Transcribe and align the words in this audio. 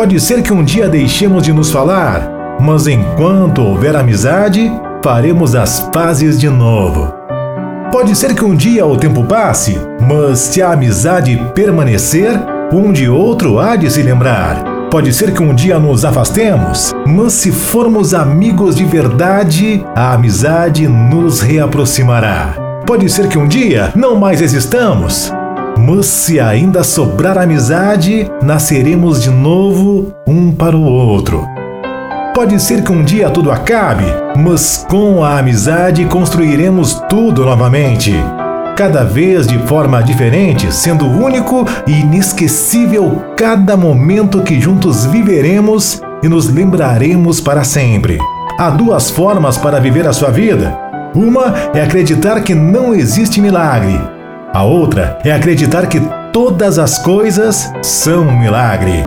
Pode 0.00 0.18
ser 0.18 0.42
que 0.42 0.50
um 0.50 0.64
dia 0.64 0.88
deixemos 0.88 1.42
de 1.42 1.52
nos 1.52 1.70
falar, 1.70 2.56
mas 2.58 2.86
enquanto 2.86 3.60
houver 3.60 3.94
amizade, 3.94 4.72
faremos 5.04 5.54
as 5.54 5.80
pazes 5.92 6.40
de 6.40 6.48
novo. 6.48 7.12
Pode 7.92 8.16
ser 8.16 8.34
que 8.34 8.42
um 8.42 8.56
dia 8.56 8.86
o 8.86 8.96
tempo 8.96 9.22
passe, 9.24 9.78
mas 10.00 10.38
se 10.38 10.62
a 10.62 10.72
amizade 10.72 11.38
permanecer, 11.54 12.32
um 12.72 12.90
de 12.90 13.10
outro 13.10 13.58
há 13.58 13.76
de 13.76 13.90
se 13.90 14.02
lembrar. 14.02 14.64
Pode 14.90 15.12
ser 15.12 15.34
que 15.34 15.42
um 15.42 15.54
dia 15.54 15.78
nos 15.78 16.02
afastemos, 16.02 16.94
mas 17.06 17.34
se 17.34 17.52
formos 17.52 18.14
amigos 18.14 18.76
de 18.76 18.86
verdade, 18.86 19.84
a 19.94 20.14
amizade 20.14 20.88
nos 20.88 21.42
reaproximará. 21.42 22.54
Pode 22.86 23.06
ser 23.10 23.28
que 23.28 23.36
um 23.36 23.46
dia 23.46 23.92
não 23.94 24.16
mais 24.16 24.40
existamos, 24.40 25.30
mas 25.92 26.06
se 26.06 26.38
ainda 26.38 26.84
sobrar 26.84 27.36
amizade, 27.36 28.30
nasceremos 28.40 29.20
de 29.20 29.28
novo 29.28 30.14
um 30.24 30.52
para 30.52 30.76
o 30.76 30.84
outro. 30.84 31.44
Pode 32.32 32.62
ser 32.62 32.84
que 32.84 32.92
um 32.92 33.02
dia 33.02 33.28
tudo 33.28 33.50
acabe, 33.50 34.04
mas 34.36 34.86
com 34.88 35.24
a 35.24 35.40
amizade 35.40 36.04
construiremos 36.04 36.94
tudo 37.08 37.44
novamente. 37.44 38.14
Cada 38.76 39.02
vez 39.02 39.48
de 39.48 39.58
forma 39.66 40.00
diferente, 40.00 40.72
sendo 40.72 41.06
único 41.06 41.66
e 41.88 42.02
inesquecível 42.02 43.24
cada 43.36 43.76
momento 43.76 44.44
que 44.44 44.60
juntos 44.60 45.06
viveremos 45.06 46.00
e 46.22 46.28
nos 46.28 46.48
lembraremos 46.48 47.40
para 47.40 47.64
sempre. 47.64 48.16
Há 48.56 48.70
duas 48.70 49.10
formas 49.10 49.58
para 49.58 49.80
viver 49.80 50.06
a 50.06 50.12
sua 50.12 50.30
vida. 50.30 50.72
Uma 51.16 51.52
é 51.74 51.82
acreditar 51.82 52.40
que 52.42 52.54
não 52.54 52.94
existe 52.94 53.40
milagre. 53.40 54.19
A 54.52 54.64
outra 54.64 55.16
é 55.24 55.30
acreditar 55.30 55.86
que 55.86 56.00
todas 56.32 56.76
as 56.76 56.98
coisas 56.98 57.72
são 57.82 58.26
um 58.26 58.36
milagre. 58.36 59.04